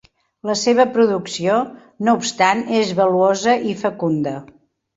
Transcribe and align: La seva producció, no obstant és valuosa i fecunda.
La 0.49 0.53
seva 0.61 0.85
producció, 0.95 1.59
no 2.09 2.17
obstant 2.21 2.65
és 2.81 2.97
valuosa 3.03 3.57
i 3.75 3.79
fecunda. 3.87 4.39